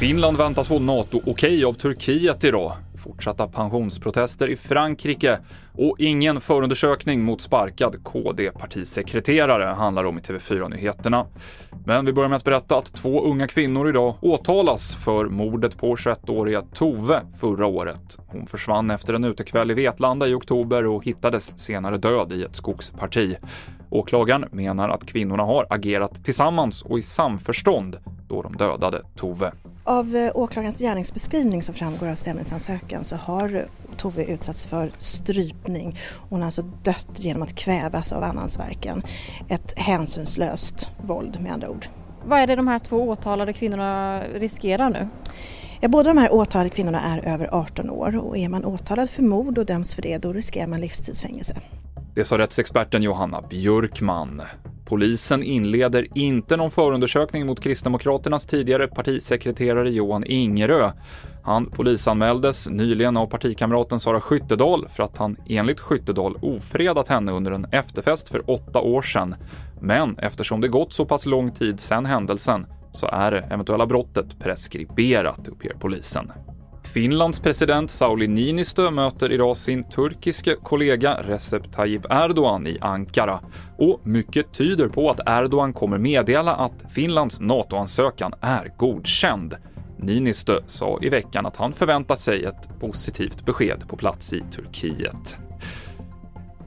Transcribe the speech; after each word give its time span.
Finland 0.00 0.36
väntas 0.36 0.68
få 0.68 0.78
NATO-okej 0.78 1.64
av 1.64 1.72
Turkiet 1.72 2.44
idag. 2.44 2.72
Fortsatta 3.04 3.48
pensionsprotester 3.48 4.48
i 4.48 4.56
Frankrike 4.56 5.38
och 5.72 5.96
ingen 5.98 6.40
förundersökning 6.40 7.22
mot 7.22 7.40
sparkad 7.40 8.04
KD-partisekreterare 8.04 9.64
handlar 9.64 10.04
om 10.04 10.18
i 10.18 10.20
TV4-nyheterna. 10.20 11.26
Men 11.86 12.04
vi 12.04 12.12
börjar 12.12 12.28
med 12.28 12.36
att 12.36 12.44
berätta 12.44 12.76
att 12.76 12.94
två 12.94 13.24
unga 13.24 13.46
kvinnor 13.46 13.88
idag 13.88 14.14
åtalas 14.20 14.94
för 14.94 15.24
mordet 15.24 15.78
på 15.78 15.96
21-åriga 15.96 16.62
Tove 16.62 17.20
förra 17.40 17.66
året. 17.66 18.18
Hon 18.26 18.46
försvann 18.46 18.90
efter 18.90 19.14
en 19.14 19.24
utekväll 19.24 19.70
i 19.70 19.74
Vetlanda 19.74 20.26
i 20.26 20.34
oktober 20.34 20.86
och 20.86 21.04
hittades 21.04 21.52
senare 21.56 21.96
död 21.96 22.32
i 22.32 22.42
ett 22.42 22.56
skogsparti. 22.56 23.36
Åklagaren 23.90 24.44
menar 24.50 24.88
att 24.88 25.06
kvinnorna 25.06 25.42
har 25.42 25.66
agerat 25.70 26.24
tillsammans 26.24 26.82
och 26.82 26.98
i 26.98 27.02
samförstånd 27.02 27.96
då 28.28 28.42
de 28.42 28.52
dödade 28.52 29.02
Tove. 29.16 29.52
Av 29.86 30.16
eh, 30.16 30.30
åklagarens 30.34 30.78
gärningsbeskrivning 30.78 31.62
som 31.62 31.74
framgår 31.74 32.08
av 32.08 32.14
stämningsansökan 32.14 33.04
så 33.04 33.16
har 33.16 33.66
Tove 33.96 34.24
utsatts 34.24 34.66
för 34.66 34.92
strypning. 34.98 35.98
Hon 36.28 36.40
har 36.40 36.46
alltså 36.46 36.62
dött 36.62 37.08
genom 37.14 37.42
att 37.42 37.54
kvävas 37.54 38.12
av 38.12 38.22
annansverken. 38.22 39.02
Ett 39.48 39.72
hänsynslöst 39.78 40.90
våld 41.02 41.40
med 41.40 41.52
andra 41.52 41.70
ord. 41.70 41.86
Vad 42.26 42.38
är 42.38 42.46
det 42.46 42.56
de 42.56 42.68
här 42.68 42.78
två 42.78 43.08
åtalade 43.08 43.52
kvinnorna 43.52 44.22
riskerar 44.24 44.90
nu? 44.90 45.08
Ja, 45.80 45.88
båda 45.88 46.10
de 46.10 46.18
här 46.18 46.32
åtalade 46.32 46.70
kvinnorna 46.70 47.00
är 47.00 47.34
över 47.34 47.54
18 47.54 47.90
år 47.90 48.16
och 48.16 48.38
är 48.38 48.48
man 48.48 48.64
åtalad 48.64 49.10
för 49.10 49.22
mord 49.22 49.58
och 49.58 49.66
döms 49.66 49.94
för 49.94 50.02
det 50.02 50.18
då 50.18 50.32
riskerar 50.32 50.66
man 50.66 50.80
livstidsfängelse. 50.80 51.56
Det 52.14 52.24
sa 52.24 52.38
rättsexperten 52.38 53.02
Johanna 53.02 53.42
Björkman. 53.42 54.42
Polisen 54.84 55.42
inleder 55.42 56.06
inte 56.14 56.56
någon 56.56 56.70
förundersökning 56.70 57.46
mot 57.46 57.60
Kristdemokraternas 57.60 58.46
tidigare 58.46 58.88
partisekreterare 58.88 59.90
Johan 59.90 60.24
Ingerö. 60.26 60.90
Han 61.42 61.70
polisanmäldes 61.70 62.68
nyligen 62.68 63.16
av 63.16 63.26
partikamraten 63.26 64.00
Sara 64.00 64.20
Skyttedal 64.20 64.88
för 64.88 65.02
att 65.02 65.18
han 65.18 65.36
enligt 65.48 65.80
Skyttedal 65.80 66.36
ofredat 66.42 67.08
henne 67.08 67.32
under 67.32 67.52
en 67.52 67.66
efterfest 67.70 68.28
för 68.28 68.50
åtta 68.50 68.80
år 68.80 69.02
sedan. 69.02 69.34
Men 69.80 70.18
eftersom 70.18 70.60
det 70.60 70.68
gått 70.68 70.92
så 70.92 71.04
pass 71.04 71.26
lång 71.26 71.50
tid 71.50 71.80
sedan 71.80 72.06
händelsen 72.06 72.66
så 72.92 73.06
är 73.06 73.30
det 73.30 73.40
eventuella 73.40 73.86
brottet 73.86 74.38
preskriberat, 74.38 75.48
uppger 75.48 75.74
polisen. 75.80 76.32
Finlands 76.84 77.40
president 77.40 77.90
Sauli 77.90 78.28
Niinistö 78.28 78.90
möter 78.90 79.32
idag 79.32 79.56
sin 79.56 79.84
turkiske 79.84 80.56
kollega 80.62 81.18
Recep 81.22 81.72
Tayyip 81.72 82.06
Erdogan 82.10 82.66
i 82.66 82.78
Ankara. 82.80 83.40
Och 83.78 84.00
mycket 84.02 84.52
tyder 84.52 84.88
på 84.88 85.10
att 85.10 85.20
Erdogan 85.26 85.72
kommer 85.72 85.98
meddela 85.98 86.54
att 86.54 86.92
Finlands 86.92 87.40
NATO-ansökan 87.40 88.32
är 88.40 88.72
godkänd. 88.76 89.54
Niinistö 89.98 90.60
sa 90.66 90.98
i 91.02 91.08
veckan 91.08 91.46
att 91.46 91.56
han 91.56 91.72
förväntar 91.72 92.16
sig 92.16 92.44
ett 92.44 92.80
positivt 92.80 93.44
besked 93.44 93.88
på 93.88 93.96
plats 93.96 94.32
i 94.32 94.40
Turkiet. 94.40 95.38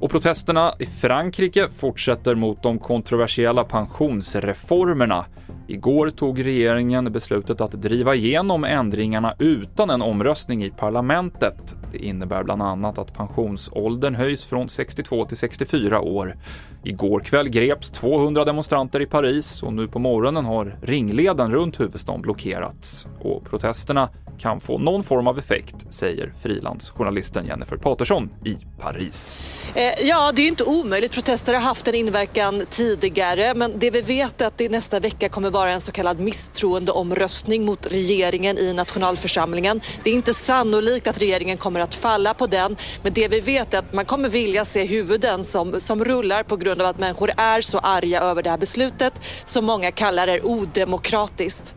Och 0.00 0.10
protesterna 0.10 0.72
i 0.78 0.86
Frankrike 0.86 1.68
fortsätter 1.68 2.34
mot 2.34 2.62
de 2.62 2.78
kontroversiella 2.78 3.64
pensionsreformerna. 3.64 5.24
Igår 5.72 6.10
tog 6.10 6.44
regeringen 6.44 7.12
beslutet 7.12 7.60
att 7.60 7.70
driva 7.70 8.14
igenom 8.14 8.64
ändringarna 8.64 9.34
utan 9.38 9.90
en 9.90 10.02
omröstning 10.02 10.64
i 10.64 10.70
parlamentet. 10.70 11.76
Det 11.92 11.98
innebär 11.98 12.42
bland 12.42 12.62
annat 12.62 12.98
att 12.98 13.14
pensionsåldern 13.14 14.14
höjs 14.14 14.46
från 14.46 14.68
62 14.68 15.24
till 15.24 15.36
64 15.36 16.00
år. 16.00 16.36
Igår 16.84 17.20
kväll 17.20 17.48
greps 17.48 17.90
200 17.90 18.44
demonstranter 18.44 19.00
i 19.00 19.06
Paris 19.06 19.62
och 19.62 19.72
nu 19.72 19.88
på 19.88 19.98
morgonen 19.98 20.44
har 20.44 20.78
ringleden 20.82 21.52
runt 21.52 21.80
huvudstaden 21.80 22.22
blockerats. 22.22 23.08
Och 23.20 23.44
protesterna 23.44 24.08
kan 24.38 24.60
få 24.60 24.78
någon 24.78 25.02
form 25.02 25.28
av 25.28 25.38
effekt, 25.38 25.74
säger 25.90 26.32
frilansjournalisten 26.42 27.46
Jennifer 27.46 27.76
Patersson 27.76 28.30
i 28.44 28.56
Paris. 28.80 29.38
Eh, 29.74 30.06
ja, 30.06 30.32
det 30.34 30.42
är 30.42 30.48
inte 30.48 30.64
omöjligt. 30.64 31.12
Protester 31.12 31.54
har 31.54 31.60
haft 31.60 31.88
en 31.88 31.94
inverkan 31.94 32.62
tidigare, 32.70 33.54
men 33.54 33.78
det 33.78 33.90
vi 33.90 34.00
vet 34.00 34.40
är 34.40 34.46
att 34.46 34.58
det 34.58 34.68
nästa 34.68 35.00
vecka 35.00 35.28
kommer 35.28 35.50
vara 35.50 35.70
en 35.70 35.80
så 35.80 35.92
kallad 35.92 36.20
misstroendeomröstning 36.20 37.64
mot 37.64 37.92
regeringen 37.92 38.58
i 38.58 38.72
nationalförsamlingen. 38.72 39.80
Det 40.04 40.10
är 40.10 40.14
inte 40.14 40.34
sannolikt 40.34 41.06
att 41.06 41.22
regeringen 41.22 41.56
kommer 41.56 41.80
att 41.80 41.94
falla 41.94 42.34
på 42.34 42.46
den, 42.46 42.76
men 43.02 43.12
det 43.12 43.28
vi 43.28 43.40
vet 43.40 43.74
är 43.74 43.78
att 43.78 43.92
man 43.92 44.04
kommer 44.04 44.28
vilja 44.28 44.64
se 44.64 44.84
huvuden 44.84 45.44
som, 45.44 45.80
som 45.80 46.04
rullar 46.04 46.42
på 46.42 46.56
grund 46.56 46.82
av 46.82 46.86
att 46.86 46.98
människor 46.98 47.30
är 47.36 47.60
så 47.60 47.78
arga 47.78 48.20
över 48.20 48.42
det 48.42 48.50
här 48.50 48.58
beslutet 48.58 49.12
som 49.44 49.64
många 49.64 49.90
kallar 49.90 50.28
är 50.28 50.46
odemokratiskt. 50.46 51.76